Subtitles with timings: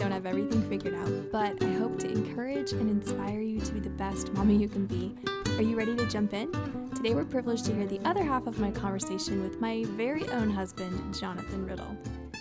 [0.00, 3.80] don't have everything figured out, but I hope to encourage and inspire you to be
[3.80, 5.14] the best mommy you can be.
[5.58, 6.50] Are you ready to jump in?
[6.94, 10.48] Today we're privileged to hear the other half of my conversation with my very own
[10.48, 11.94] husband, Jonathan Riddle.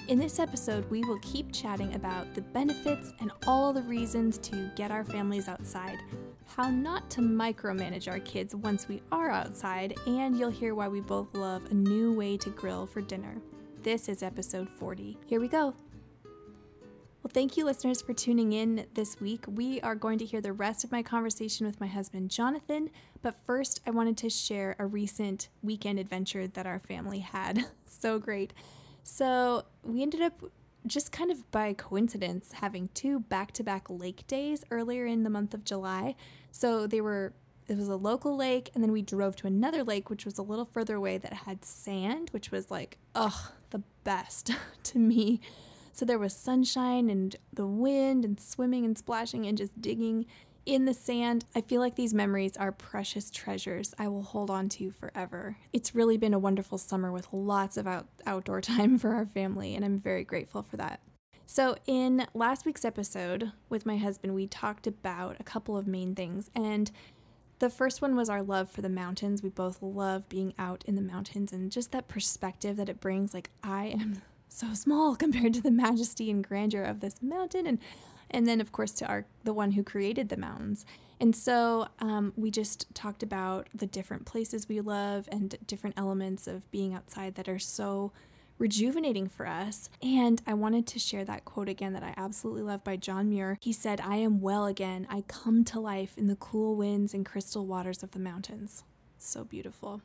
[0.08, 4.72] In this episode, we will keep chatting about the benefits and all the reasons to
[4.78, 6.00] get our families outside,
[6.46, 11.02] how not to micromanage our kids once we are outside, and you'll hear why we
[11.02, 13.36] both love a new way to grill for dinner.
[13.84, 15.18] This is episode 40.
[15.26, 15.74] Here we go.
[17.22, 19.44] Well, thank you, listeners, for tuning in this week.
[19.46, 22.90] We are going to hear the rest of my conversation with my husband, Jonathan.
[23.22, 27.66] But first, I wanted to share a recent weekend adventure that our family had.
[27.86, 28.54] so great.
[29.04, 30.42] So we ended up
[30.88, 35.30] just kind of by coincidence having two back to back lake days earlier in the
[35.30, 36.16] month of July.
[36.52, 37.34] So they were,
[37.68, 40.42] it was a local lake, and then we drove to another lake, which was a
[40.42, 44.52] little further away that had sand, which was like, ugh, the best
[44.84, 45.42] to me.
[45.94, 50.26] So there was sunshine and the wind and swimming and splashing and just digging
[50.66, 51.46] in the sand.
[51.56, 55.58] I feel like these memories are precious treasures I will hold on to forever.
[55.74, 59.76] It's really been a wonderful summer with lots of out- outdoor time for our family,
[59.76, 61.02] and I'm very grateful for that.
[61.46, 66.14] So, in last week's episode with my husband, we talked about a couple of main
[66.14, 66.52] things.
[66.54, 66.92] And
[67.58, 69.42] the first one was our love for the mountains.
[69.42, 73.34] We both love being out in the mountains and just that perspective that it brings.
[73.34, 77.66] Like, I am so small compared to the majesty and grandeur of this mountain.
[77.66, 77.80] And
[78.32, 80.86] and then of course to our the one who created the mountains
[81.20, 86.48] and so um, we just talked about the different places we love and different elements
[86.48, 88.14] of being outside that are so
[88.58, 89.90] rejuvenating for us.
[90.02, 93.58] And I wanted to share that quote again that I absolutely love by John Muir.
[93.62, 95.08] He said, I am well again.
[95.10, 98.84] I come to life in the cool winds and crystal waters of the mountains.
[99.18, 100.02] So beautiful.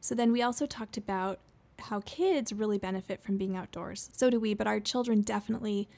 [0.00, 1.40] So then we also talked about
[1.82, 4.10] how kids really benefit from being outdoors.
[4.12, 5.88] So do we, but our children definitely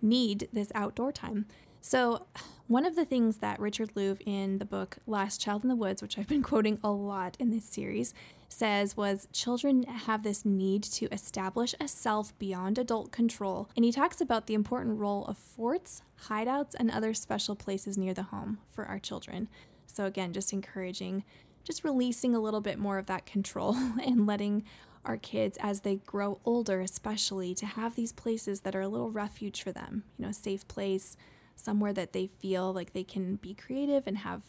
[0.00, 1.46] need this outdoor time.
[1.80, 2.26] So,
[2.66, 6.02] one of the things that Richard Louv in the book Last Child in the Woods,
[6.02, 8.12] which I've been quoting a lot in this series,
[8.48, 13.68] says was children have this need to establish a self beyond adult control.
[13.76, 18.12] And he talks about the important role of forts, hideouts, and other special places near
[18.12, 19.48] the home for our children.
[19.86, 21.24] So, again, just encouraging,
[21.64, 23.74] just releasing a little bit more of that control
[24.04, 24.64] and letting
[25.08, 29.10] our kids as they grow older, especially, to have these places that are a little
[29.10, 31.16] refuge for them, you know, a safe place,
[31.56, 34.42] somewhere that they feel like they can be creative and have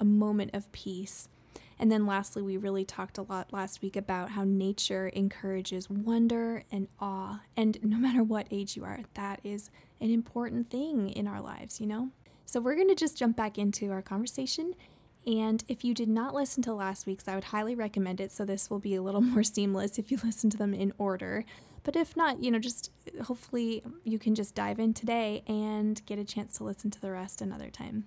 [0.00, 1.28] a moment of peace.
[1.78, 6.64] And then lastly, we really talked a lot last week about how nature encourages wonder
[6.72, 7.42] and awe.
[7.56, 11.80] And no matter what age you are, that is an important thing in our lives,
[11.80, 12.10] you know?
[12.46, 14.74] So we're going to just jump back into our conversation
[15.26, 18.30] and if you did not listen to last week's, I would highly recommend it.
[18.30, 21.44] So this will be a little more seamless if you listen to them in order.
[21.82, 22.90] But if not, you know, just
[23.24, 27.10] hopefully you can just dive in today and get a chance to listen to the
[27.10, 28.04] rest another time.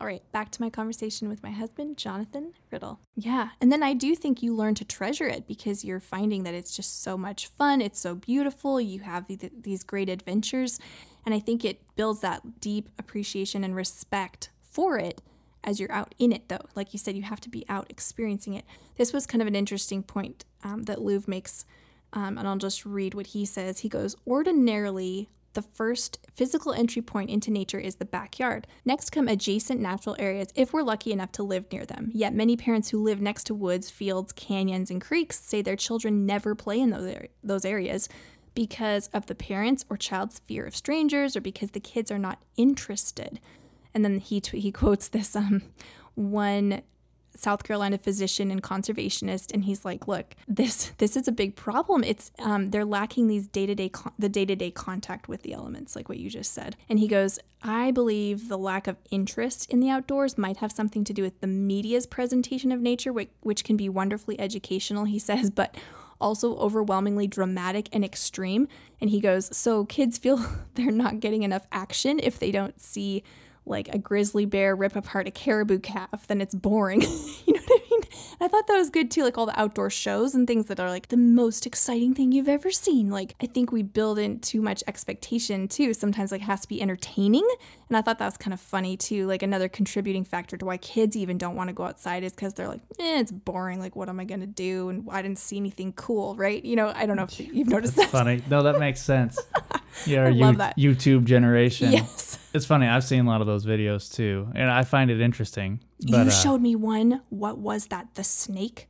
[0.00, 3.00] All right, back to my conversation with my husband, Jonathan Riddle.
[3.16, 6.54] Yeah, and then I do think you learn to treasure it because you're finding that
[6.54, 7.80] it's just so much fun.
[7.80, 8.80] It's so beautiful.
[8.80, 10.78] You have these great adventures.
[11.26, 15.20] And I think it builds that deep appreciation and respect for it
[15.68, 16.64] as you're out in it, though.
[16.74, 18.64] Like you said, you have to be out experiencing it.
[18.96, 21.66] This was kind of an interesting point um, that Louv makes,
[22.14, 23.80] um, and I'll just read what he says.
[23.80, 28.66] He goes, Ordinarily, the first physical entry point into nature is the backyard.
[28.86, 32.10] Next come adjacent natural areas if we're lucky enough to live near them.
[32.14, 36.24] Yet many parents who live next to woods, fields, canyons, and creeks say their children
[36.24, 37.14] never play in those,
[37.44, 38.08] those areas
[38.54, 42.42] because of the parents or child's fear of strangers or because the kids are not
[42.56, 43.38] interested.
[43.94, 45.62] And then he he quotes this um,
[46.14, 46.82] one
[47.38, 52.02] South Carolina physician and conservationist, and he's like, "Look, this this is a big problem.
[52.02, 55.52] It's um, they're lacking these day to day the day to day contact with the
[55.52, 59.70] elements, like what you just said." And he goes, "I believe the lack of interest
[59.70, 63.30] in the outdoors might have something to do with the media's presentation of nature, which,
[63.40, 65.76] which can be wonderfully educational." He says, but
[66.20, 68.66] also overwhelmingly dramatic and extreme.
[69.00, 73.22] And he goes, "So kids feel they're not getting enough action if they don't see."
[73.68, 77.00] Like a grizzly bear rip apart a caribou calf, then it's boring.
[77.46, 78.00] you know what I mean?
[78.40, 80.88] I thought that was good too, like all the outdoor shows and things that are
[80.88, 83.10] like the most exciting thing you've ever seen.
[83.10, 85.92] Like I think we build in too much expectation too.
[85.94, 87.46] Sometimes like it has to be entertaining.
[87.88, 89.26] And I thought that was kind of funny too.
[89.26, 92.54] Like another contributing factor to why kids even don't want to go outside is because
[92.54, 93.80] they're like, eh, it's boring.
[93.80, 94.88] Like what am I gonna do?
[94.88, 96.64] And I didn't see anything cool, right?
[96.64, 98.18] You know, I don't know if you've noticed That's that.
[98.18, 98.42] Funny.
[98.48, 99.38] No, that makes sense.
[100.06, 100.76] Yeah, that.
[100.76, 101.92] YouTube generation.
[101.92, 102.38] Yes.
[102.54, 102.86] It's funny.
[102.86, 105.80] I've seen a lot of those videos too, and I find it interesting.
[106.00, 107.20] But, you uh, showed me one.
[107.28, 108.14] What was that?
[108.14, 108.88] The snake?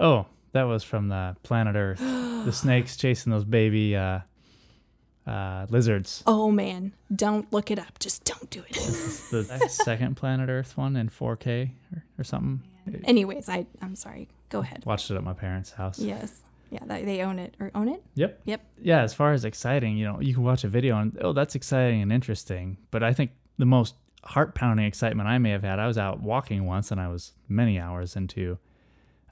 [0.00, 1.98] Oh, that was from the planet Earth.
[2.00, 4.20] the snakes chasing those baby uh,
[5.26, 6.22] uh, lizards.
[6.26, 7.98] Oh man, don't look it up.
[7.98, 8.74] Just don't do it.
[9.30, 12.62] the second Planet Earth one in 4K or, or something.
[13.04, 14.28] Anyways, I I'm sorry.
[14.48, 14.84] Go ahead.
[14.86, 15.98] Watched it at my parents' house.
[15.98, 16.42] Yes.
[16.70, 18.02] Yeah, they own it or own it.
[18.14, 18.40] Yep.
[18.44, 18.60] Yep.
[18.80, 21.54] Yeah, as far as exciting, you know, you can watch a video and oh, that's
[21.54, 22.78] exciting and interesting.
[22.90, 26.20] But I think the most heart pounding excitement I may have had, I was out
[26.20, 28.58] walking once and I was many hours into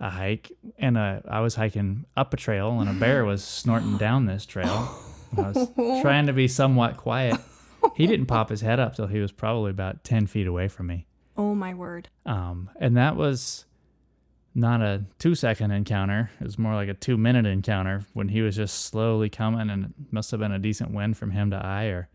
[0.00, 3.96] a hike and uh, I was hiking up a trail and a bear was snorting
[3.98, 4.88] down this trail.
[5.36, 5.69] I was
[6.02, 7.40] trying to be somewhat quiet.
[7.96, 10.86] He didn't pop his head up till he was probably about 10 feet away from
[10.86, 11.06] me.
[11.36, 12.08] Oh my word.
[12.25, 13.64] Um, and that was
[14.55, 16.31] not a two second encounter.
[16.41, 19.85] It was more like a two minute encounter when he was just slowly coming, and
[19.87, 22.09] it must have been a decent wind from him to I, or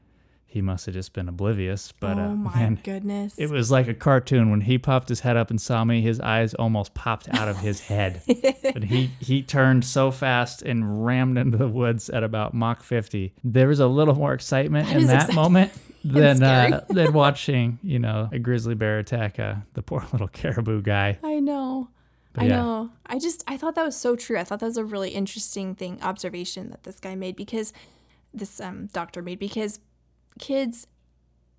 [0.45, 1.93] he must have just been oblivious.
[1.99, 3.35] But oh uh, my man, goodness.
[3.37, 4.49] it was like a cartoon.
[4.49, 7.57] When he popped his head up and saw me, his eyes almost popped out of
[7.57, 8.21] his head.
[8.63, 13.33] but he he turned so fast and rammed into the woods at about Mach 50.
[13.43, 15.35] There was a little more excitement That in that exciting.
[15.35, 15.71] moment
[16.03, 20.81] than uh, than watching you know a grizzly bear attack uh, the poor little caribou
[20.81, 21.19] guy.
[21.23, 21.89] I know.
[22.33, 22.55] But I yeah.
[22.57, 22.89] know.
[23.05, 24.37] I just I thought that was so true.
[24.37, 27.73] I thought that was a really interesting thing observation that this guy made because
[28.33, 29.79] this um doctor made because
[30.39, 30.87] kids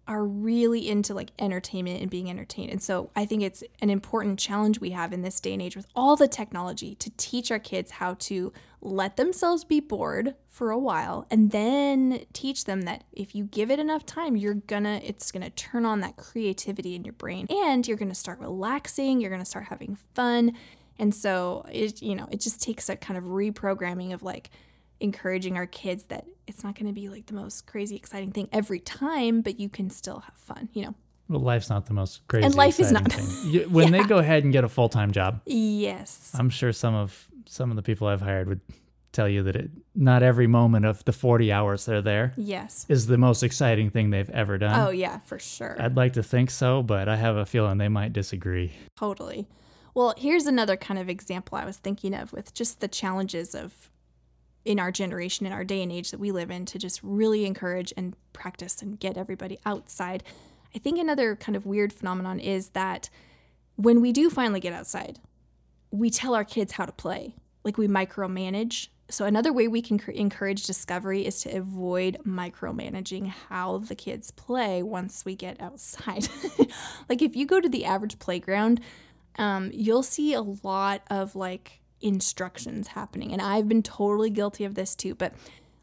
[0.08, 2.70] are really into like entertainment and being entertained.
[2.70, 5.76] And so I think it's an important challenge we have in this day and age
[5.76, 10.70] with all the technology to teach our kids how to let themselves be bored for
[10.70, 15.00] a while and then teach them that if you give it enough time, you're gonna
[15.04, 19.30] it's gonna turn on that creativity in your brain and you're gonna start relaxing, you're
[19.30, 20.56] gonna start having fun.
[20.98, 24.50] And so it you know, it just takes a kind of reprogramming of like
[25.00, 28.48] encouraging our kids that it's not going to be like the most crazy exciting thing
[28.52, 30.94] every time, but you can still have fun, you know.
[31.28, 32.44] Well, life's not the most crazy.
[32.46, 33.14] And life is not.
[33.44, 34.02] You- When Yeah.
[34.02, 36.32] they go ahead and get a full time job, Yes.
[36.38, 38.60] I'm sure some of some of the people I've hired would
[39.12, 42.86] tell you that it, not every moment of the 40 hours they're there Yes.
[42.88, 44.78] is the most exciting thing they've ever done.
[44.86, 45.76] Oh yeah, for sure.
[45.80, 48.72] I'd like to think so, but I have a feeling they might disagree.
[48.96, 49.48] Totally.
[49.94, 53.90] Well, here's another kind of example I was thinking of with just the challenges of
[54.64, 57.46] in our generation, in our day and age that we live in, to just really
[57.46, 60.22] encourage and practice and get everybody outside.
[60.74, 63.10] I think another kind of weird phenomenon is that
[63.76, 65.18] when we do finally get outside,
[65.90, 67.34] we tell our kids how to play,
[67.64, 68.88] like we micromanage.
[69.08, 74.30] So, another way we can cr- encourage discovery is to avoid micromanaging how the kids
[74.30, 76.28] play once we get outside.
[77.08, 78.80] like, if you go to the average playground,
[79.36, 83.32] um, you'll see a lot of like instructions happening.
[83.32, 85.14] And I've been totally guilty of this too.
[85.14, 85.34] But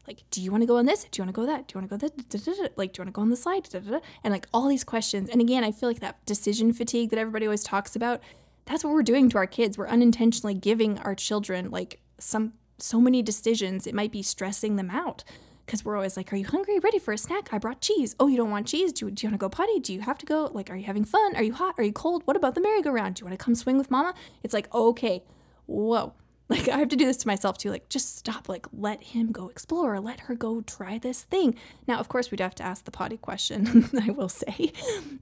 [0.06, 1.04] like, do you want to go on this?
[1.04, 1.68] Do you want to go that?
[1.68, 2.28] Do you want to go that?
[2.30, 2.68] Da, da, da.
[2.76, 3.68] Like, do you want to go on the slide?
[3.74, 5.28] And like all these questions.
[5.28, 8.20] And again, I feel like that decision fatigue that everybody always talks about,
[8.64, 9.76] that's what we're doing to our kids.
[9.76, 13.86] We're unintentionally giving our children like some so many decisions.
[13.86, 15.24] It might be stressing them out
[15.66, 16.78] because we're always like, "Are you hungry?
[16.78, 17.52] Ready for a snack?
[17.52, 18.16] I brought cheese.
[18.18, 18.92] Oh, you don't want cheese?
[18.92, 19.80] Do do you want to go potty?
[19.80, 20.50] Do you have to go?
[20.52, 21.36] Like, are you having fun?
[21.36, 21.74] Are you hot?
[21.76, 22.22] Are you cold?
[22.24, 23.16] What about the merry-go-round?
[23.16, 25.22] Do you want to come swing with mama?" It's like, okay,
[25.68, 26.14] whoa.
[26.50, 27.68] Like I have to do this to myself too.
[27.68, 28.48] Like just stop.
[28.48, 30.00] Like let him go explore.
[30.00, 31.54] Let her go try this thing.
[31.86, 33.90] Now, of course, we'd have to ask the potty question.
[34.02, 34.72] I will say,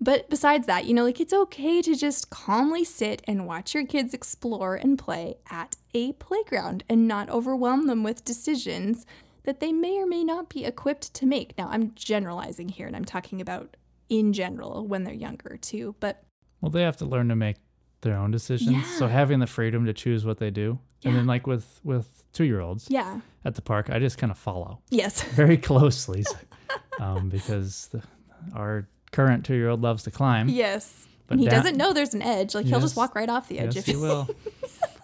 [0.01, 3.85] but besides that, you know, like it's okay to just calmly sit and watch your
[3.85, 9.05] kids explore and play at a playground and not overwhelm them with decisions
[9.43, 11.59] that they may or may not be equipped to make.
[11.59, 13.77] Now, I'm generalizing here, and I'm talking about
[14.09, 15.97] in general when they're younger too.
[15.99, 16.23] But
[16.61, 17.57] Well, they have to learn to make
[18.07, 18.87] their own decisions.
[18.99, 22.45] So having the freedom to choose what they do, and then like with with two
[22.45, 26.25] year olds yeah, at the park, I just kind of follow yes, very closely,
[27.01, 28.03] um, because the,
[28.55, 30.49] our current two year old loves to climb.
[30.49, 31.07] yes.
[31.29, 32.55] But and he down- doesn't know there's an edge.
[32.55, 33.75] Like he'll just walk right off the edge.
[33.75, 34.29] Yes, if you will.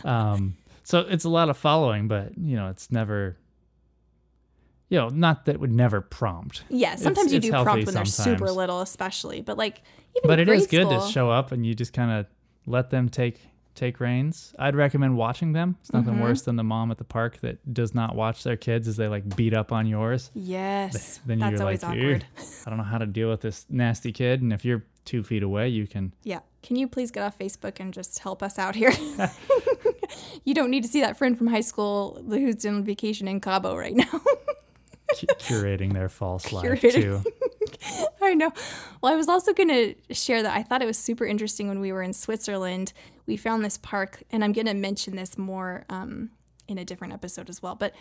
[0.04, 3.36] um, so it's a lot of following, but you know, it's never.
[4.88, 8.04] You know, not that would never prompt, Yeah, sometimes It's- you do prompt when they're
[8.04, 9.40] super little, especially.
[9.40, 9.80] But like
[10.18, 12.26] even but it is good to show up and you just kind of
[12.66, 13.40] let them take
[13.74, 14.54] take reins.
[14.58, 15.76] I'd recommend watching them.
[15.80, 16.22] It's nothing Mm-hmm.
[16.22, 19.08] worse than the mom at the park that does not watch their kids as they
[19.08, 20.30] like beat up on yours.
[20.34, 22.26] Yes, Then that's you're always like, awkward.
[22.66, 24.42] I don't know how to deal with this nasty kid.
[24.42, 26.12] And if you're two feet away, you can.
[26.22, 28.92] Yeah, can you please get off Facebook and just help us out here?
[30.44, 33.74] you don't need to see that friend from high school who's on vacation in Cabo
[33.74, 34.04] right now.
[35.18, 37.22] cu- curating their false life too.
[38.22, 38.52] I know.
[39.00, 41.80] Well, I was also going to share that I thought it was super interesting when
[41.80, 42.92] we were in Switzerland.
[43.26, 46.30] We found this park, and I'm going to mention this more um,
[46.68, 47.74] in a different episode as well.
[47.74, 47.94] But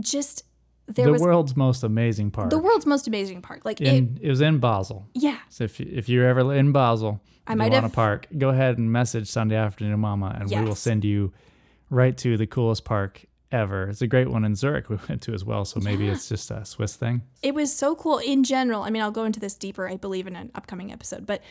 [0.00, 0.44] just
[0.86, 2.50] there was the was world's most amazing park.
[2.50, 3.64] the world's most amazing park.
[3.64, 5.08] Like it, in, it was in Basel.
[5.14, 8.26] yeah, So if you, if you're ever in Basel, I you might want a park,
[8.36, 11.32] go ahead and message Sunday Afternoon Mama, and we will send you
[11.90, 13.88] right to the coolest park ever.
[13.88, 15.64] It's a great one in Zurich we went to as well.
[15.64, 16.12] So maybe Yeah.
[16.12, 17.22] it's just a Swiss thing.
[17.42, 18.82] It was so cool in general.
[18.82, 21.42] I mean, I'll go into this deeper, I believe, in an upcoming episode, but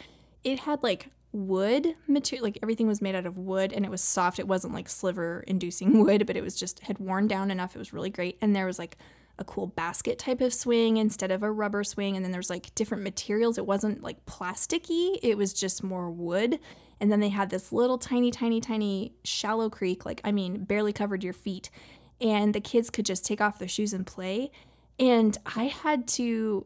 [0.43, 4.01] it had like wood material, like everything was made out of wood and it was
[4.01, 4.37] soft.
[4.39, 7.75] It wasn't like sliver inducing wood, but it was just had worn down enough.
[7.75, 8.37] It was really great.
[8.41, 8.97] And there was like
[9.39, 12.15] a cool basket type of swing instead of a rubber swing.
[12.15, 13.57] And then there's like different materials.
[13.57, 16.59] It wasn't like plasticky, it was just more wood.
[16.99, 20.93] And then they had this little tiny, tiny, tiny shallow creek, like, I mean, barely
[20.93, 21.69] covered your feet.
[22.21, 24.51] And the kids could just take off their shoes and play.
[24.99, 26.65] And I had to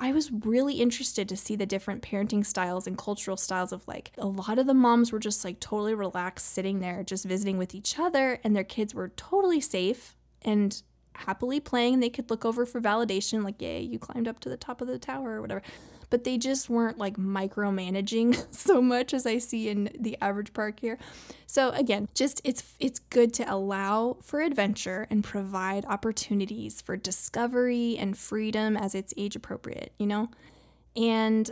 [0.00, 4.12] I was really interested to see the different parenting styles and cultural styles of like
[4.16, 7.74] a lot of the moms were just like totally relaxed sitting there just visiting with
[7.74, 10.82] each other and their kids were totally safe and
[11.14, 14.56] happily playing they could look over for validation like yay you climbed up to the
[14.56, 15.62] top of the tower or whatever
[16.10, 20.80] but they just weren't like micromanaging so much as I see in the average park
[20.80, 20.98] here.
[21.46, 27.96] So again, just it's it's good to allow for adventure and provide opportunities for discovery
[27.98, 30.30] and freedom as it's age appropriate, you know?
[30.96, 31.50] And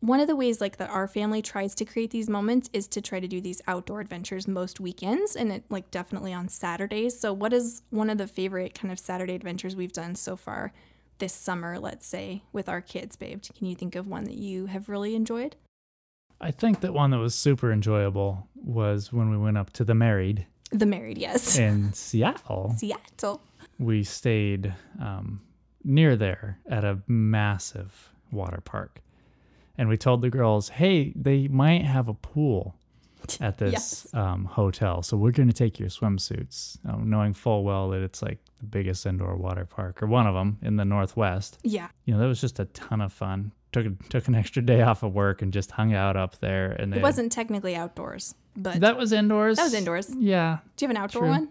[0.00, 3.00] one of the ways like that our family tries to create these moments is to
[3.00, 7.18] try to do these outdoor adventures most weekends and it like definitely on Saturdays.
[7.18, 10.74] So what is one of the favorite kind of Saturday adventures we've done so far
[11.18, 13.42] this summer, let's say, with our kids, babe?
[13.56, 15.56] Can you think of one that you have really enjoyed?
[16.40, 19.94] I think that one that was super enjoyable was when we went up to the
[19.94, 21.58] Married The Married, yes.
[21.58, 22.74] in Seattle.
[22.76, 23.40] Seattle.
[23.78, 25.40] We stayed um,
[25.82, 29.00] near there at a massive water park.
[29.76, 32.76] And we told the girls, hey, they might have a pool
[33.40, 34.14] at this Yes.
[34.14, 35.02] um, hotel.
[35.02, 38.66] So we're going to take your swimsuits, um, knowing full well that it's like the
[38.66, 41.58] biggest indoor water park or one of them in the Northwest.
[41.62, 41.88] Yeah.
[42.04, 43.52] You know, that was just a ton of fun.
[43.72, 46.70] Took, took an extra day off of work and just hung out up there.
[46.72, 49.56] And they It wasn't technically outdoors, but that was indoors.
[49.56, 50.14] That was indoors.
[50.16, 51.30] Yeah, do you have an outdoor true.
[51.30, 51.48] one?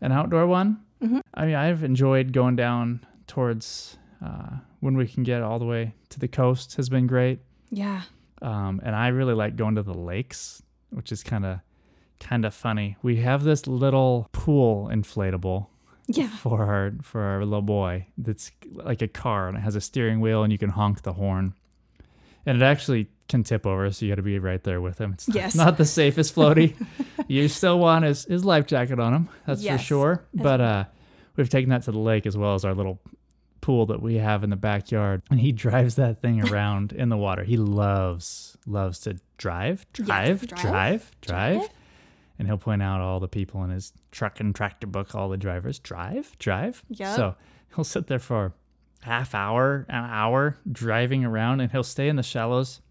[0.00, 0.80] an outdoor one.
[1.00, 1.20] Mhm.
[1.32, 5.94] I mean, I've enjoyed going down towards uh, when we can get all the way
[6.10, 7.38] to the coast has been great.
[7.70, 8.02] Yeah.
[8.42, 10.60] Um, and I really like going to the lakes,
[10.94, 11.60] which is kind of
[12.20, 12.96] kind of funny.
[13.02, 15.66] We have this little pool inflatable
[16.06, 16.28] Yeah.
[16.28, 20.20] for our for our little boy that's like a car and it has a steering
[20.20, 21.54] wheel and you can honk the horn.
[22.46, 25.14] And it actually can tip over, so you got to be right there with him.
[25.14, 25.54] It's not, Yes.
[25.54, 26.74] not the safest floaty.
[27.26, 29.80] you still want his, his life jacket on him, that's Yes.
[29.80, 30.24] for sure.
[30.34, 30.84] But uh,
[31.36, 33.00] we've taken that to the lake as well as our little
[33.64, 37.16] pool that we have in the backyard, and he drives that thing around in the
[37.16, 37.44] water.
[37.44, 40.60] He loves loves to drive, drive, drive, drive,
[41.22, 41.68] drive, drive.
[42.38, 45.38] and he'll point out all the people in his truck and tractor book, all the
[45.38, 46.82] drivers, drive, drive.
[46.90, 47.16] Yeah.
[47.16, 47.36] So
[47.74, 48.52] he'll sit there for
[49.00, 52.82] half hour, an hour driving around, and he'll stay in the shallows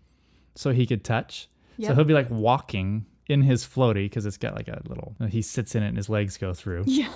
[0.55, 1.49] so he could touch.
[1.79, 5.15] So he'll be like walking in his floaty because it's got like a little.
[5.29, 6.85] He sits in it and his legs go through.
[6.87, 7.13] Yeah.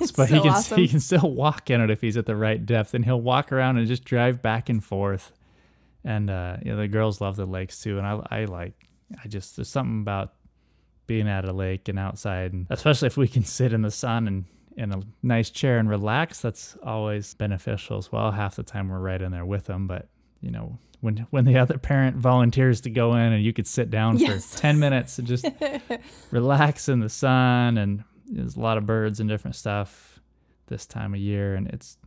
[0.00, 0.78] It's but so he can awesome.
[0.78, 3.52] he can still walk in it if he's at the right depth, and he'll walk
[3.52, 5.32] around and just drive back and forth.
[6.04, 8.88] And uh, you know the girls love the lakes too, and I I like
[9.22, 10.32] I just there's something about
[11.06, 14.26] being at a lake and outside, and especially if we can sit in the sun
[14.28, 14.44] and
[14.76, 18.30] in a nice chair and relax, that's always beneficial as well.
[18.30, 20.08] Half the time we're right in there with them, but
[20.40, 23.90] you know when when the other parent volunteers to go in and you could sit
[23.90, 24.54] down Yes.
[24.54, 25.44] for 10 minutes and just
[26.30, 30.20] relax in the sun and there's a lot of birds and different stuff
[30.68, 31.98] this time of year and it's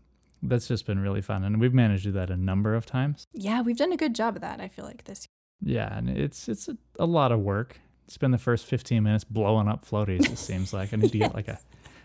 [0.42, 3.25] that's just been really fun and we've managed to do that a number of times.
[3.34, 5.27] Yeah, we've done a good job of that, I feel like this
[5.65, 7.80] yeah and it's it's a, a lot of work.
[8.08, 10.94] Spend the first 15 minutes blowing up floaties it seems like.
[10.94, 11.60] I need to get like a,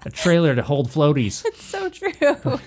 [0.06, 1.44] a trailer to hold floaties.
[1.46, 2.12] It's so true.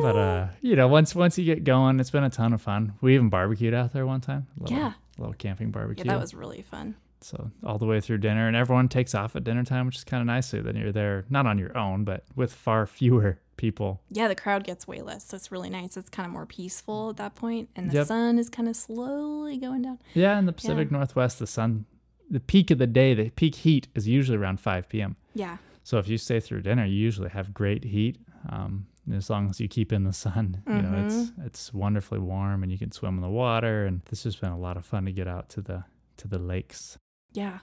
[0.00, 2.94] but uh you know once once you get going it's been a ton of fun.
[3.00, 4.46] We even barbecued out there one time.
[4.58, 4.92] A little, Yeah.
[5.18, 6.04] little camping barbecue.
[6.04, 6.94] Yeah, barbecue that was really fun.
[7.26, 10.04] So all the way through dinner, and everyone takes off at dinner time, which is
[10.04, 10.46] kind of nice.
[10.48, 14.00] So then you're there, not on your own, but with far fewer people.
[14.10, 15.96] Yeah, the crowd gets way less, so it's really nice.
[15.96, 18.06] It's kind of more peaceful at that point, and the Yep.
[18.06, 19.98] sun is kind of slowly going down.
[20.14, 21.86] Yeah, in the Pacific Northwest, the sun,
[22.30, 25.16] the peak of the day, the peak heat is usually around 5 p.m.
[25.34, 28.18] Yeah, So if you stay through dinner, you usually have great heat.
[28.48, 32.62] Um, as long as you keep in the sun, you know, it's it's wonderfully warm,
[32.62, 33.86] and you can swim in the water.
[33.86, 35.84] And this has been a lot of fun to get out to the
[36.18, 36.98] to the lakes.
[37.36, 37.58] Yeah.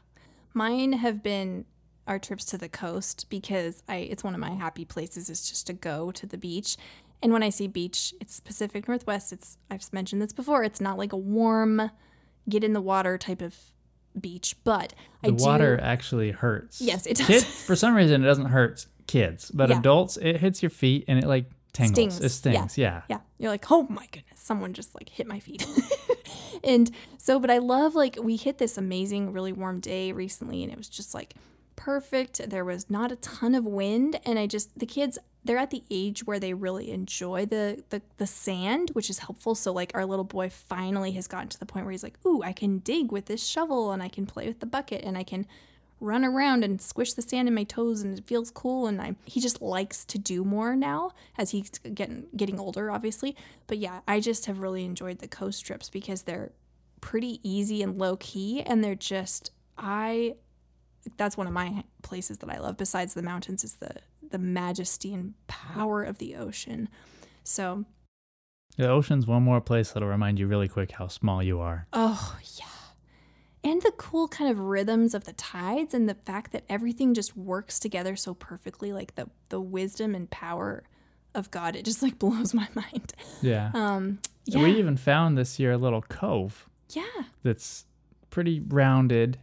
[0.54, 1.66] Mine have been
[2.06, 5.68] our trips to the coast because I it's one of my happy places is just
[5.68, 6.78] to go to the beach.
[7.22, 9.32] And when I say beach, it's Pacific Northwest.
[9.32, 10.64] It's I've mentioned this before.
[10.64, 11.90] It's not like a warm
[12.48, 13.56] get in the water type of
[14.20, 16.82] beach, but I The do water actually hurts.
[16.82, 17.28] Yes, it does.
[17.28, 19.80] Kid, for some reason, it doesn't hurt kids, but Yeah.
[19.80, 21.94] adults, it hits your feet and it like tingles.
[22.16, 22.28] Stings, It yeah.
[22.28, 22.78] stings.
[22.78, 23.02] Yeah.
[23.10, 23.20] Yeah.
[23.40, 25.66] You're like, oh my goodness, someone just like hit my feet.
[26.64, 30.72] and so, but I love like we hit this amazing, really warm day recently, and
[30.72, 31.36] it was just like
[31.76, 32.50] perfect.
[32.50, 35.84] There was not a ton of wind, and I just the kids they're at the
[35.92, 39.56] age where they really enjoy the, the the sand, which is helpful.
[39.56, 42.42] So like our little boy finally has gotten to the point where he's like, "Ooh,
[42.44, 45.24] I can dig with this shovel and I can play with the bucket and I
[45.24, 45.46] can
[46.04, 49.16] run around and squish the sand in my toes and it feels cool and I
[49.26, 53.36] he just likes to do more now as he's getting getting older obviously.
[53.68, 56.52] But yeah, I just have really enjoyed the coast trips because they're
[57.02, 60.36] pretty easy and low key and they're just I
[61.18, 63.96] that's one of my places that I love besides the mountains is the
[64.30, 66.90] the majesty and power of the ocean.
[67.44, 67.86] So
[68.76, 71.88] the ocean's one more place that'll remind you really quick how small you are.
[71.94, 72.66] Oh, yeah.
[73.64, 77.38] And the cool kind of rhythms of the tides and the fact that everything just
[77.38, 80.84] works together so perfectly like the the wisdom and power
[81.34, 83.14] of God it just like blows my mind.
[83.42, 83.72] Yeah.
[83.74, 84.64] Um yeah.
[84.64, 86.68] We even found this year a little cove.
[86.90, 87.24] Yeah.
[87.44, 87.86] That's
[88.30, 89.40] pretty rounded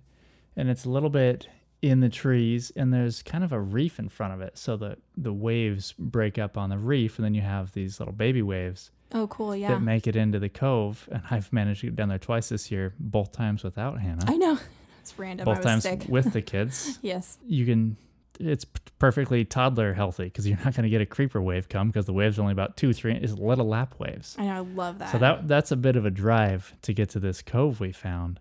[0.56, 1.48] and it's a little bit
[1.80, 4.98] in the trees and there's kind of a reef in front of it so that
[5.16, 8.90] the waves break up on the reef and then you have these little baby waves
[9.12, 9.68] oh cool yeah.
[9.68, 12.70] that make it into the cove and i've managed to get down there twice this
[12.70, 14.24] year both times without hannah.
[14.26, 14.58] I know.
[15.00, 15.46] It's random.
[15.46, 16.04] Both times sick.
[16.08, 16.98] with the kids.
[17.02, 17.38] Yes.
[17.46, 17.96] You can
[18.38, 18.64] it's
[18.98, 22.12] perfectly toddler healthy because you're not going to get a creeper wave come because the
[22.12, 24.36] waves are only about two three is little lap waves.
[24.38, 25.12] I know i love that.
[25.12, 28.40] So that that's a bit of a drive to get to this cove we found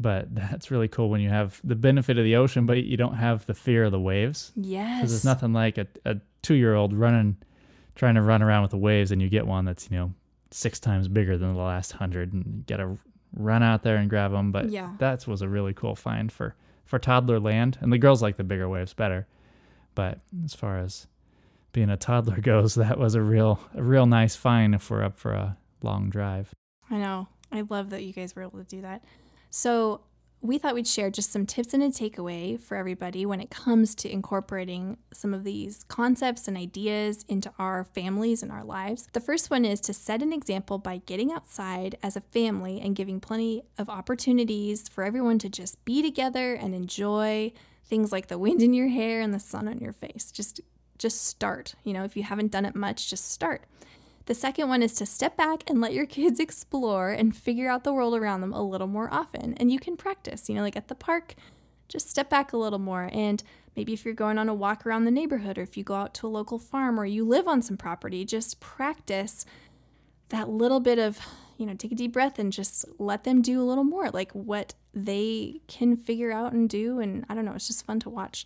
[0.00, 3.16] but that's really cool when you have the benefit of the ocean, but you don't
[3.16, 4.52] have the fear of the waves.
[4.56, 4.98] Yes.
[4.98, 7.36] Because there's nothing like a, a two year old running,
[7.98, 10.14] trying to run around with the waves, and you get one that's, you know,
[10.50, 12.96] six times bigger than the last hundred, and you got to
[13.34, 14.52] run out there and grab them.
[14.52, 14.92] But yeah.
[14.98, 17.76] that was a really cool find for, for toddler land.
[17.80, 19.26] And the girls like the bigger waves better.
[19.94, 21.08] But as far as
[21.72, 25.18] being a toddler goes, that was a real, a real nice find if we're up
[25.18, 26.54] for a long drive.
[26.88, 27.28] I know.
[27.50, 29.02] I love that you guys were able to do that.
[29.50, 30.02] So,
[30.40, 33.94] we thought we'd share just some tips and a takeaway for everybody when it comes
[33.96, 39.08] to incorporating some of these concepts and ideas into our families and our lives.
[39.12, 42.94] The first one is to set an example by getting outside as a family and
[42.94, 47.52] giving plenty of opportunities for everyone to just be together and enjoy
[47.86, 50.30] things like the wind in your hair and the sun on your face.
[50.30, 50.60] Just
[50.98, 51.74] just start.
[51.84, 53.62] You know, if you haven't done it much, just start.
[54.28, 57.82] The second one is to step back and let your kids explore and figure out
[57.82, 59.54] the world around them a little more often.
[59.54, 61.34] And you can practice, you know, like at the park,
[61.88, 63.08] just step back a little more.
[63.10, 63.42] And
[63.74, 66.12] maybe if you're going on a walk around the neighborhood or if you go out
[66.16, 69.46] to a local farm or you live on some property, just practice
[70.28, 71.18] that little bit of,
[71.56, 74.30] you know, take a deep breath and just let them do a little more, like
[74.32, 77.00] what they can figure out and do.
[77.00, 78.44] And I don't know, it's just fun to watch.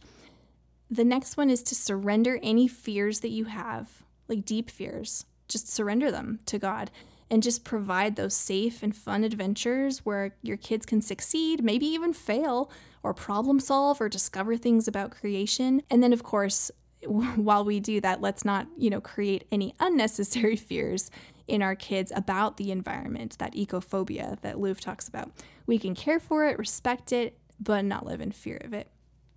[0.89, 5.69] The next one is to surrender any fears that you have, like deep fears just
[5.69, 6.91] surrender them to God
[7.31, 12.13] and just provide those safe and fun adventures where your kids can succeed, maybe even
[12.13, 12.71] fail,
[13.03, 15.83] or problem solve or discover things about creation.
[15.89, 16.71] And then, of course,
[17.07, 21.11] while we do that, let's not, you know, create any unnecessary fears
[21.49, 25.33] in our kids about the environment, that ecophobia that Louv talks about.
[25.67, 28.89] We can care for it, respect it, but not live in fear of it.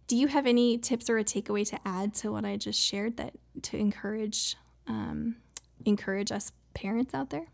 [0.08, 3.18] Do you have any tips or a takeaway to add to what I just shared
[3.18, 5.38] that to encourage um,
[5.86, 7.48] encourage us parents out there?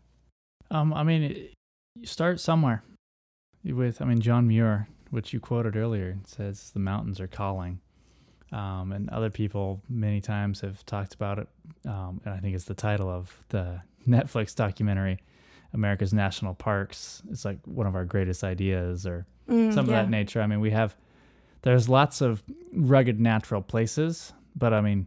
[0.70, 1.48] Um, I mean,
[1.94, 2.82] you start somewhere.
[3.64, 7.80] With, I mean, John Muir, which you quoted earlier, says the mountains are calling.
[8.50, 11.48] Um, and other people many times have talked about it.
[11.86, 15.18] Um, and I think it's the title of the Netflix documentary,
[15.72, 17.22] America's National Parks.
[17.30, 19.92] It's like one of our greatest ideas or mm, some yeah.
[19.92, 20.42] of that nature.
[20.42, 20.96] I mean, we have,
[21.62, 22.42] there's lots of
[22.74, 25.06] rugged natural places, but I mean,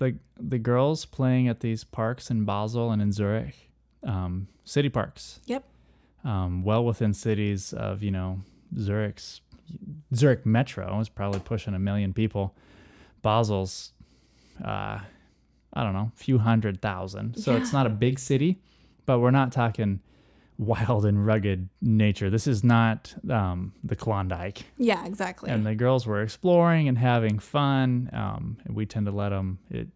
[0.00, 3.70] the the girls playing at these parks in Basel and in Zurich,
[4.02, 5.38] um, city parks.
[5.46, 5.64] Yep.
[6.24, 8.40] Um, well within cities of you know
[8.76, 9.40] Zurich's
[10.14, 12.54] Zurich Metro is probably pushing a million people.
[13.22, 13.92] Basel's,
[14.64, 14.98] uh,
[15.72, 17.36] I don't know, a few hundred thousand.
[17.36, 17.58] So yeah.
[17.58, 18.58] it's not a big city,
[19.06, 20.00] but we're not talking
[20.60, 22.28] wild and rugged nature.
[22.28, 24.66] This is not um, the Klondike.
[24.76, 25.50] Yeah, exactly.
[25.50, 28.10] And the girls were exploring and having fun.
[28.12, 29.88] Um, and we tend to let them, it,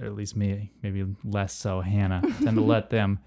[0.00, 3.18] or at least me, maybe less so Hannah, tend to let them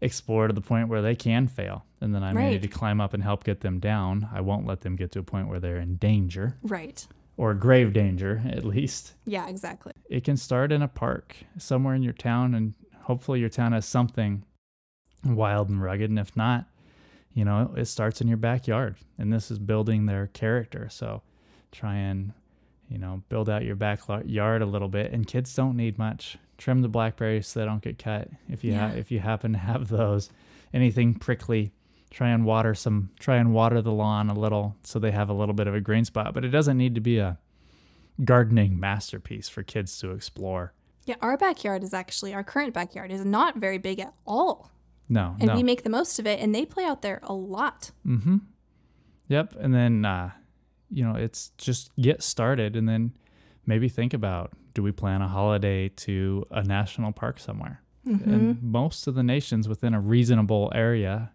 [0.00, 1.84] explore to the point where they can fail.
[2.00, 2.50] And then I right.
[2.50, 4.28] need to climb up and help get them down.
[4.32, 6.56] I won't let them get to a point where they're in danger.
[6.62, 7.06] Right.
[7.36, 9.14] Or grave danger, at least.
[9.26, 9.92] Yeah, exactly.
[10.10, 13.86] It can start in a park somewhere in your town, and hopefully your town has
[13.86, 14.44] something
[15.24, 16.10] wild and rugged.
[16.10, 16.66] And if not,
[17.34, 18.96] you know, it starts in your backyard.
[19.18, 20.88] And this is building their character.
[20.90, 21.22] So
[21.72, 22.32] try and,
[22.88, 25.12] you know, build out your backyard a little bit.
[25.12, 26.38] And kids don't need much.
[26.58, 28.28] Trim the blackberries so they don't get cut.
[28.48, 28.90] If you yeah.
[28.90, 30.30] ha- if you happen to have those,
[30.74, 31.72] anything prickly,
[32.10, 33.10] try and water some.
[33.18, 35.80] Try and water the lawn a little so they have a little bit of a
[35.80, 36.34] green spot.
[36.34, 37.38] But it doesn't need to be a
[38.24, 40.74] gardening masterpiece for kids to explore.
[41.06, 44.70] Yeah, our backyard is actually our current backyard is not very big at all.
[45.10, 45.56] No, And no.
[45.56, 47.90] we make the most of it and they play out there a lot.
[48.06, 48.36] Mm-hmm.
[49.26, 49.56] Yep.
[49.58, 50.30] And then, uh,
[50.88, 53.12] you know, it's just get started and then
[53.66, 57.82] maybe think about do we plan a holiday to a national park somewhere?
[58.06, 58.32] Mm-hmm.
[58.32, 61.32] And most of the nations within a reasonable area,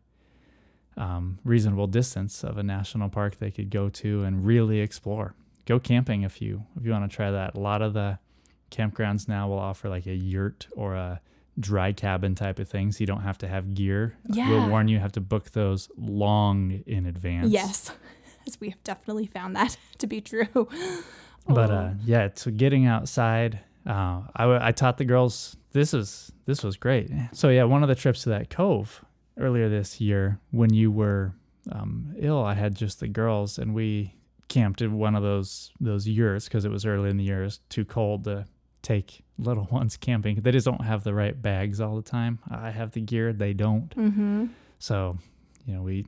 [0.98, 5.36] um, reasonable distance of a national park they could go to and really explore.
[5.66, 7.56] Go camping if you if you want to try that.
[7.56, 8.20] A lot of the
[8.72, 11.22] campgrounds now will offer like a yurt or a
[11.60, 14.16] dry cabin type of thing, so you don't have to have gear.
[14.28, 14.50] Yeah.
[14.50, 17.50] We'll warn you, you have to book those long in advance.
[17.50, 17.92] Yes.
[18.48, 20.48] As we have definitely found that to be true.
[21.48, 21.76] But Oh.
[21.76, 26.76] uh, yeah, so getting outside, uh, I, I taught the girls this was this was
[26.76, 27.12] great.
[27.34, 29.06] So yeah, one of the trips to that cove
[29.38, 31.36] earlier this year when you were
[31.72, 34.16] um, ill, I had just the girls and we
[34.48, 37.42] camped in one of those those yurts because it was early in the year.
[37.42, 38.46] It was too cold to
[38.86, 40.38] take little ones camping.
[40.42, 42.40] They just don't have the right bags all the time.
[42.50, 43.90] I have the gear, they don't.
[43.96, 44.46] mm-hmm.
[44.80, 45.18] So
[45.66, 46.06] you know we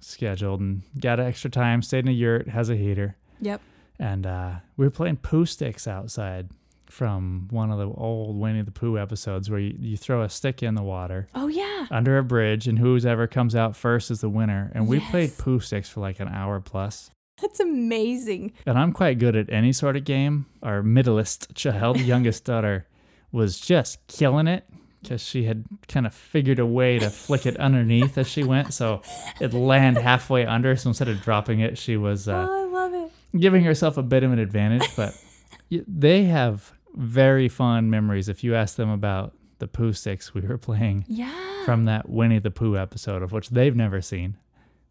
[0.00, 1.82] scheduled and got extra time.
[1.82, 3.60] Stayed in a yurt, has a heater Yep.
[3.98, 6.48] and uh, we were playing Pooh sticks outside
[6.86, 10.62] from one of the old Winnie the Pooh episodes where you, you throw a stick
[10.62, 11.86] in the water Oh yeah.
[11.90, 14.70] under a bridge and whoever comes out first is the winner.
[14.74, 15.40] And we played Yes.
[15.40, 17.10] Pooh sticks for like an hour plus.
[17.40, 18.52] That's amazing.
[18.64, 20.46] And I'm quite good at any sort of game.
[20.62, 22.86] Our middleest child, youngest daughter,
[23.32, 24.64] was just killing it
[25.02, 28.72] because she had kind of figured a way to flick it underneath as she went.
[28.74, 29.02] So
[29.40, 30.74] it land halfway under.
[30.76, 32.28] So instead of dropping it, she was.
[32.28, 33.38] Uh, oh, I love it.
[33.38, 35.14] giving herself a bit of an advantage, but
[35.70, 38.28] they have very fond memories.
[38.28, 41.64] If you ask them about the Pooh sticks we were playing Yeah.
[41.64, 44.36] from that Winnie the Pooh episode, of which they've never seen,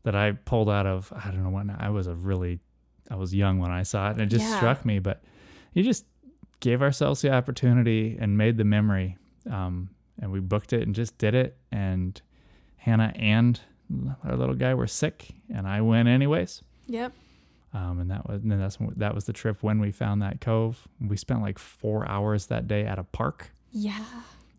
[0.05, 2.59] that I pulled out of, I don't know when I was a really,
[3.11, 4.55] I was young when I saw it, and it just Yeah.
[4.57, 4.99] struck me.
[4.99, 5.23] But
[5.73, 6.05] you just
[6.59, 9.17] gave ourselves the opportunity and made the memory,
[9.51, 9.89] um,
[10.21, 11.57] and we booked it and just did it.
[11.71, 12.19] And
[12.77, 13.59] Hannah and
[14.23, 16.61] our little guy were sick, and I went anyways.
[16.87, 17.11] Yep.
[17.73, 20.87] Um, and that was and that's that was the trip when we found that cove.
[21.01, 23.51] We spent like four hours that day at a park.
[23.71, 24.05] Yeah.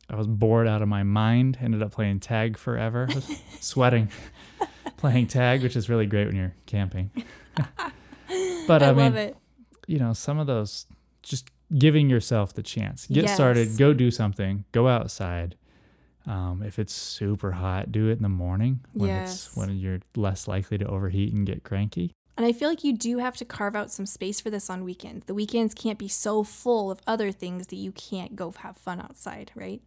[0.09, 1.59] I was bored out of my mind.
[1.61, 4.09] Ended up playing tag forever, I was sweating,
[4.97, 7.11] playing tag, which is really great when you're camping.
[8.67, 9.35] but I, I, mean,
[9.87, 10.87] you know, some of those
[11.23, 13.07] just giving yourself the chance.
[13.07, 13.35] Get Yes.
[13.35, 13.77] started.
[13.77, 14.65] Go do something.
[14.73, 15.57] Go outside.
[16.27, 19.47] Um, if it's super hot, do it in the morning when Yes.
[19.47, 22.13] it's when you're less likely to overheat and get cranky.
[22.37, 24.85] And I feel like you do have to carve out some space for this on
[24.85, 25.25] weekends.
[25.25, 29.01] The weekends can't be so full of other things that you can't go have fun
[29.01, 29.81] outside, right?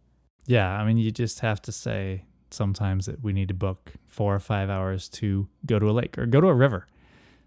[0.46, 4.34] Yeah, I mean, you just have to say sometimes that we need to book four
[4.34, 6.86] or five hours to go to a lake or go to a river.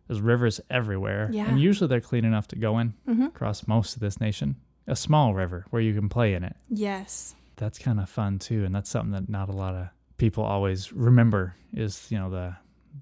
[0.07, 1.47] There's rivers everywhere, Yeah.
[1.49, 3.23] and usually they're clean enough to go in Mm-hmm.
[3.23, 4.55] across most of this nation.
[4.87, 6.55] A small river where you can play in it.
[6.69, 7.35] Yes.
[7.55, 10.91] That's kind of fun too, and that's something that not a lot of people always
[10.91, 11.55] remember.
[11.73, 12.55] Is you know the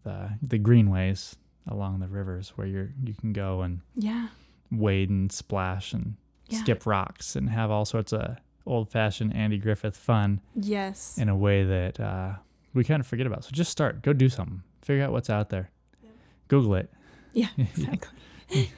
[0.03, 1.35] the the greenways
[1.67, 4.27] along the rivers where you're you can go and Yeah.
[4.71, 6.15] wade and splash and
[6.49, 6.59] Yeah.
[6.59, 8.37] skip rocks and have all sorts of
[8.71, 11.17] old fashioned Andy Griffith fun Yes.
[11.17, 12.33] in a way that uh,
[12.73, 13.43] we kind of forget about.
[13.43, 15.69] So just start, go do something, figure out what's out there,
[16.47, 16.91] Google it.
[17.33, 18.09] Yeah, exactly.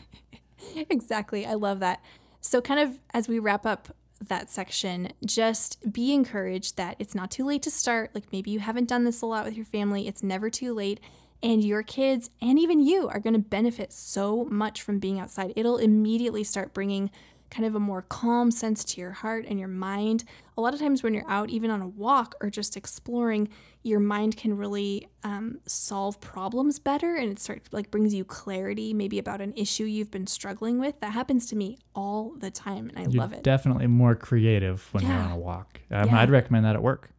[0.89, 1.45] exactly.
[1.45, 2.01] I love that.
[2.41, 3.95] So, kind of as we wrap up
[4.27, 8.11] that section, just be encouraged that it's not too late to start.
[8.13, 10.99] Like maybe you haven't done this a lot with your family, it's never too late.
[11.41, 15.51] And your kids and even you are going to benefit so much from being outside.
[15.57, 17.11] It'll immediately start bringing
[17.53, 20.23] kind of a more calm sense to your heart and your mind.
[20.57, 23.47] A lot of times, when you're out, even on a walk or just exploring,
[23.83, 28.93] your mind can really um, solve problems better and it starts like brings you clarity
[28.93, 30.99] maybe about an issue you've been struggling with.
[31.01, 33.43] That happens to me all the time and I You're love it.
[33.43, 35.81] definitely more creative when you're on a walk.
[35.91, 36.19] Um, Yeah.
[36.21, 37.09] I'd recommend that at work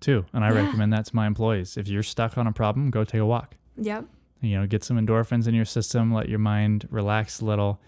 [0.00, 0.24] too.
[0.32, 0.62] And I Yeah.
[0.62, 1.76] recommend that to my employees.
[1.76, 3.56] If you're stuck on a problem, go take a walk.
[3.76, 4.06] yep.
[4.40, 7.80] You know, get some endorphins in your system, let your mind relax a little,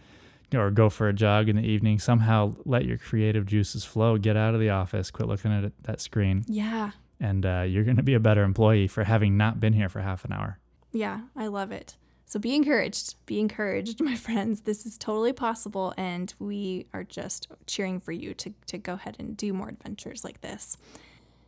[0.54, 1.98] or go for a jog in the evening.
[1.98, 4.16] Somehow let your creative juices flow.
[4.18, 6.90] Get out of the office, quit looking at that screen, Yeah.
[7.20, 10.00] and uh, you're going to be a better employee for having not been here for
[10.00, 10.58] half an hour.
[10.92, 11.96] Yeah, I love it.
[12.26, 13.14] So be encouraged.
[13.26, 14.60] Be encouraged, my friends.
[14.62, 19.16] This is totally possible, and we are just cheering for you to, to go ahead
[19.18, 20.76] and do more adventures like this.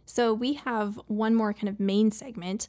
[0.04, 2.66] So we have one more kind of main segment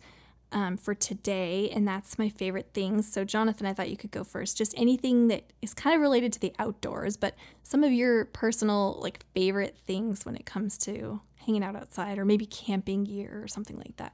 [0.54, 3.12] um, for today, and that's my favorite things.
[3.12, 4.58] So, Jonathan, I thought you could go first.
[4.58, 8.98] Just anything that is kind of related to the outdoors, but some of your personal,
[9.02, 13.48] like, favorite things when it comes to hanging out outside or maybe camping gear or
[13.48, 14.14] something like that.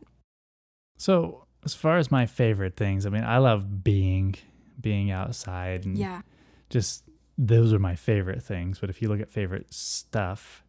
[0.97, 4.36] So, as far as my favorite things, I mean, I love being
[4.82, 6.21] being outside and Yeah.
[6.69, 7.04] just
[7.38, 8.80] those are my favorite things.
[8.80, 10.63] But if you look at favorite stuff,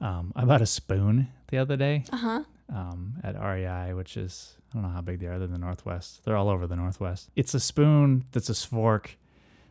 [0.00, 2.42] um, I bought a spoon the other day Uh huh.
[2.68, 5.38] um, at REI, which is I don't know how big they are.
[5.38, 6.22] They're in the Northwest.
[6.24, 7.30] They're all over the Northwest.
[7.36, 9.16] It's a spoon that's a fork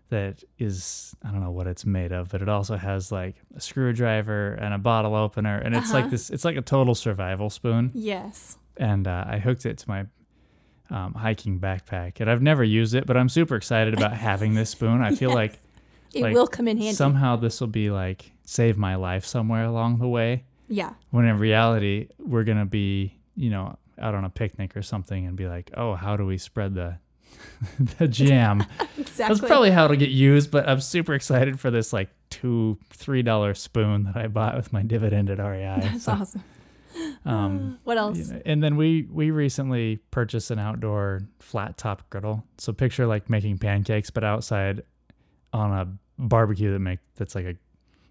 [0.10, 3.62] that is I don't know what it's made of, but it also has like a
[3.62, 6.02] screwdriver and a bottle opener, and it's Uh-huh.
[6.02, 6.30] like this.
[6.30, 7.92] It's like a total survival spoon.
[7.94, 8.58] Yes.
[8.78, 10.06] And uh, I hooked it to my
[10.90, 14.70] um, hiking backpack, and I've never used it, but I'm super excited about having this
[14.70, 15.02] spoon.
[15.02, 15.36] I feel Yes.
[15.36, 15.60] like
[16.14, 16.94] It Like, will come in handy.
[16.94, 20.44] somehow this will be like save my life somewhere along the way.
[20.68, 20.94] yeah.
[21.12, 25.36] When in reality, we're gonna be, you know, out on a picnic or something, and
[25.38, 26.98] be like, oh, how do we spread the
[27.98, 28.66] the jam?
[28.98, 29.36] Exactly.
[29.36, 30.52] That's probably how it'll get used.
[30.52, 34.72] But I'm super excited for this like two, three dollar spoon that I bought with
[34.72, 35.80] my dividend at REI.
[35.82, 36.44] That's So, awesome.
[37.26, 38.30] um, What you else?
[38.30, 42.44] know, and then we we recently purchased an outdoor flat top griddle.
[42.58, 44.84] So picture like making pancakes, but outside
[45.54, 45.88] on a
[46.18, 47.56] barbecue that make that's like a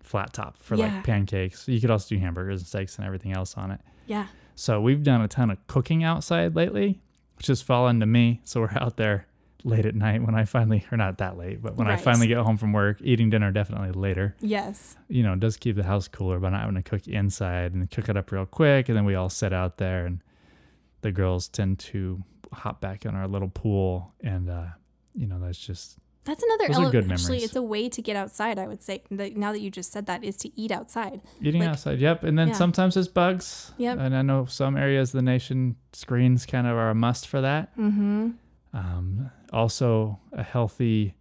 [0.03, 0.87] flat top for Yeah.
[0.97, 1.67] like pancakes.
[1.69, 3.81] You could also do hamburgers and steaks and everything else on it.
[4.07, 4.27] Yeah.
[4.61, 7.01] So we've done a ton of cooking outside lately,
[7.39, 8.43] which has fallen to me.
[8.45, 9.27] So we're out there
[9.65, 12.37] late at night when I finally, or not that late, but when I finally get
[12.37, 14.37] home from work, eating dinner definitely later.
[14.41, 14.99] Yes.
[15.09, 17.91] You know, it does keep the house cooler by not having to cook inside and
[17.91, 18.91] cook it up real quick.
[18.91, 20.23] And then we all sit out there and
[21.01, 24.13] the girls tend to hop back in our little pool.
[24.23, 24.67] And, uh,
[25.15, 25.97] you know, that's just,
[26.31, 28.83] That's another Those are ele- good actually it's a way to get outside, I would
[28.85, 29.03] say.
[29.11, 31.21] That now that you just said that is to eat outside.
[31.43, 32.23] Eating Like- outside, yep.
[32.23, 32.55] And then Yeah.
[32.55, 33.73] sometimes there's bugs.
[33.79, 33.99] Yep.
[33.99, 37.41] And I know some areas of the nation screens kind of are a must for
[37.41, 37.77] that.
[37.77, 38.29] Mm-hmm.
[38.73, 41.15] Um, also, a healthy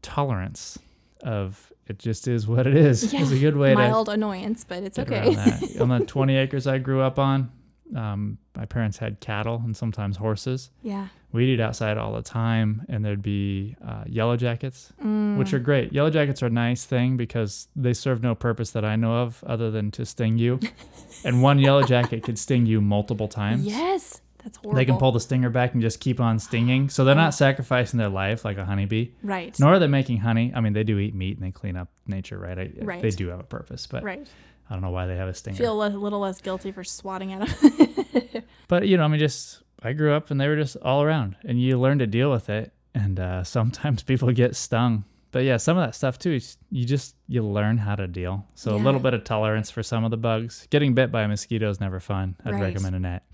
[0.00, 0.78] tolerance
[1.22, 3.12] of it just is what it is.
[3.12, 3.20] Yeah.
[3.20, 5.36] Is a good way to Mild annoyance, but it's okay.
[5.80, 7.50] on the 20 acres I grew up on,
[7.94, 10.70] um, my parents had cattle and sometimes horses.
[10.82, 11.08] yeah.
[11.30, 15.36] We'd eat outside all the time, and there'd be uh, yellow jackets, Mm.
[15.36, 15.92] which are great.
[15.92, 19.44] Yellow jackets are a nice thing because they serve no purpose that I know of
[19.46, 20.58] other than to sting you.
[21.24, 23.66] and one yellow jacket could sting you multiple times.
[23.66, 24.22] Yes.
[24.42, 24.76] That's horrible.
[24.76, 26.88] They can pull the stinger back and just keep on stinging.
[26.88, 29.54] So they're not sacrificing their life like a honeybee, Right.
[29.60, 30.52] nor are they making honey.
[30.54, 32.58] I mean, they do eat meat and they clean up nature, right?
[32.58, 33.02] I, Right.
[33.02, 34.26] They do have a purpose, but right.
[34.70, 35.56] I don't know why they have a stinger.
[35.58, 38.42] Feel a little less guilty for swatting at them.
[38.68, 41.36] but you know, I mean, just I grew up and they were just all around,
[41.44, 42.72] and you learn to deal with it.
[42.94, 46.40] And uh, sometimes people get stung, but yeah, some of that stuff too.
[46.70, 48.46] You just you learn how to deal.
[48.54, 50.66] So a little bit of tolerance for some of the bugs.
[50.70, 52.36] Getting bit by a mosquito is never fun.
[52.44, 52.62] I'd Right.
[52.62, 53.24] recommend a net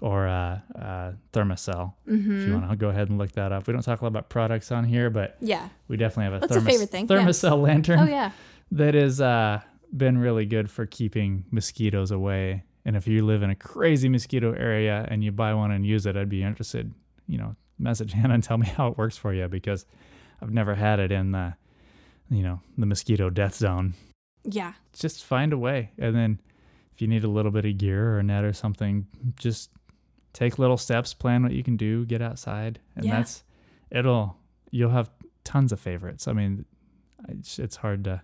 [0.00, 1.92] or a, uh, Thermacell.
[2.06, 2.46] If mm-hmm.
[2.46, 3.66] you want to go ahead and look that up.
[3.66, 5.68] We don't talk a lot about products on here, but Yeah.
[5.88, 7.50] we definitely have a, a thermos- favorite thing, yeah.
[7.52, 8.30] Lantern Oh yeah.
[8.72, 9.60] that has uh,
[9.94, 12.64] been really good for keeping mosquitoes away.
[12.84, 16.06] And if you live in a crazy mosquito area and you buy one and use
[16.06, 16.92] it, I'd be interested.
[17.26, 19.84] You know, message Hannah and tell me how it works for you because
[20.42, 21.54] I've never had it in the,
[22.30, 23.94] you know, the mosquito death zone.
[24.44, 24.72] Yeah.
[24.94, 26.40] Just find a way, and then
[26.94, 29.70] if you need a little bit of gear or a net or something, just
[30.32, 33.16] take little steps, plan what you can do, get outside, and Yeah.
[33.16, 33.44] that's
[33.90, 34.36] it'll.
[34.70, 35.10] You'll have
[35.44, 36.26] tons of favorites.
[36.28, 36.64] I mean,
[37.28, 38.22] it's, it's hard to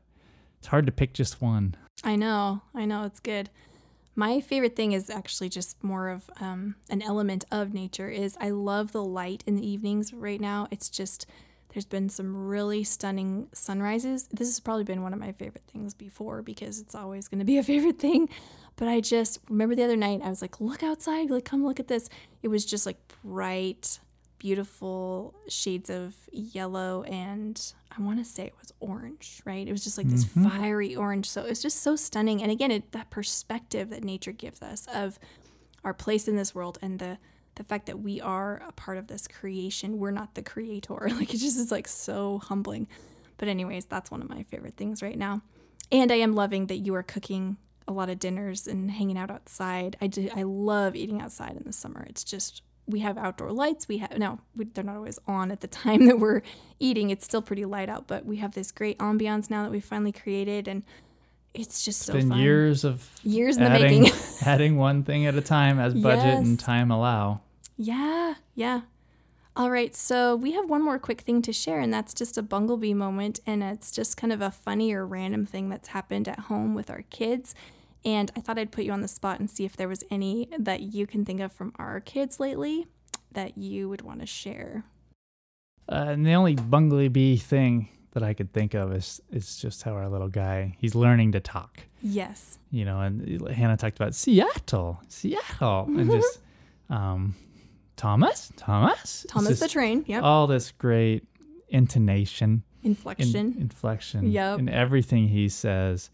[0.58, 1.74] it's hard to pick just one.
[2.04, 2.62] I know.
[2.74, 3.04] I know.
[3.04, 3.50] It's good.
[4.18, 8.08] My favorite thing is actually just more of um, an element of nature.
[8.08, 10.14] Is I love the light in the evenings.
[10.14, 11.26] Right now, it's just
[11.74, 14.28] there's been some really stunning sunrises.
[14.28, 17.44] This has probably been one of my favorite things before because it's always going to
[17.44, 18.30] be a favorite thing.
[18.76, 21.78] But I just remember the other night I was like, look outside, like come look
[21.78, 22.08] at this.
[22.42, 24.00] It was just like bright,
[24.38, 29.66] beautiful shades of yellow and I want to say it was orange, right?
[29.66, 30.48] It was just like this mm-hmm.
[30.48, 31.28] fiery orange.
[31.30, 32.42] So it was just so stunning.
[32.42, 35.18] And again, it, that perspective that nature gives us of
[35.82, 37.18] our place in this world and the
[37.54, 39.98] the fact that we are a part of this creation.
[39.98, 41.08] We're not the creator.
[41.10, 42.86] Like it just is like so humbling.
[43.38, 45.42] But anyways, that's one of my favorite things right now.
[45.90, 47.56] And I am loving that you are cooking
[47.88, 49.96] a lot of dinners and hanging out outside.
[50.00, 52.04] I do, I love eating outside in the summer.
[52.08, 53.88] It's just we have outdoor lights.
[53.88, 56.42] We have no, we, they're not always on at the time that we're
[56.78, 57.10] eating.
[57.10, 60.12] It's still pretty light out, but we have this great ambiance now that we finally
[60.12, 60.84] created, and
[61.54, 62.38] it's just so been fun.
[62.38, 64.08] years of Years in the making.
[64.44, 67.40] adding one thing at a time as budget and time allow.
[67.76, 68.82] Yeah, yeah.
[69.56, 72.42] All right, so we have one more quick thing to share, and that's just a
[72.42, 73.40] bumblebee moment.
[73.46, 76.90] And it's just kind of a funny or random thing that's happened at home with
[76.90, 77.54] our kids.
[78.06, 80.48] And I thought I'd put you on the spot and see if there was any
[80.56, 82.86] that you can think of from our kids lately
[83.32, 84.84] that you would want to share.
[85.90, 89.92] Uh, and the only bumblebee thing that I could think of is is just how
[89.92, 91.82] our little guy he's learning to talk.
[92.00, 92.58] Yes.
[92.70, 96.38] You know, and Hannah talked about Seattle, Seattle, and just
[96.88, 97.34] um,
[97.96, 100.04] Thomas, Thomas, Thomas the train.
[100.06, 100.22] Yep.
[100.22, 101.24] all this great
[101.68, 102.62] intonation.
[102.82, 103.34] inflection.
[103.54, 104.60] in- inflection Yep.
[104.60, 106.10] in everything he says.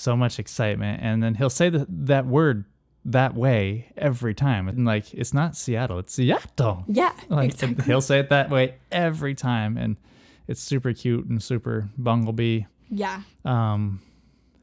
[0.00, 2.64] So much excitement, and then he'll say the, that word
[3.04, 4.66] that way every time.
[4.68, 6.84] And like, it's not Seattle, it's Seattle.
[6.88, 7.84] yeah, Like exactly.
[7.84, 9.96] he'll say it that way every time, and
[10.48, 12.62] it's super cute and super bumblebee.
[12.88, 14.00] Yeah, Um,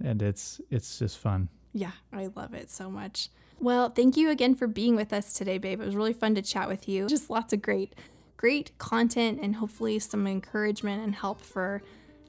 [0.03, 1.49] and it's it's just fun.
[1.71, 3.29] yeah, I love it so much.
[3.59, 5.79] Well, thank you again for being with us today, babe.
[5.81, 7.05] It was really fun to chat with you.
[7.07, 7.93] Just lots of great,
[8.37, 11.81] great content, and hopefully some encouragement and help for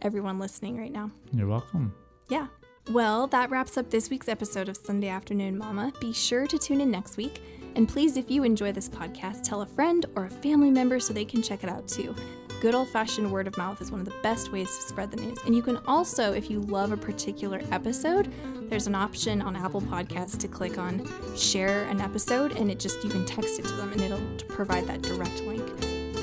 [0.02, 1.10] everyone listening right now.
[1.32, 1.94] You're welcome.
[2.28, 2.48] Yeah.
[2.90, 5.92] Well, that wraps up this week's episode of Sunday Afternoon Mama.
[6.00, 7.42] Be sure to tune in next week.
[7.76, 11.12] And please, if you enjoy this podcast, tell a friend or a family member so
[11.12, 12.16] they can check it out too.
[12.62, 15.18] Good old fashioned word of mouth is one of the best ways to spread the
[15.18, 15.36] news.
[15.44, 18.32] And you can also, if you love a particular episode,
[18.70, 23.04] there's an option on Apple Podcasts to click on share an episode and it just,
[23.04, 25.68] you can text it to them and it'll provide that direct link.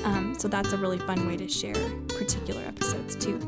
[0.04, 1.74] Um, so that's a really fun way to share
[2.08, 3.38] particular episodes too.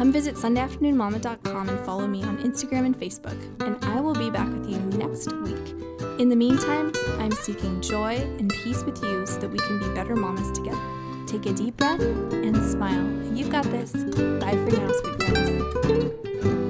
[0.00, 4.50] Come visit SundayAfternoonMama.com and follow me on Instagram and Facebook, and I will be back
[4.50, 5.74] with you next week.
[6.18, 9.94] In the meantime, I'm seeking joy and peace with you so that we can be
[9.94, 10.80] better mamas together.
[11.26, 13.36] Take a deep breath and smile.
[13.36, 13.92] You've got this.
[13.92, 16.69] Bye for now, sweet friends.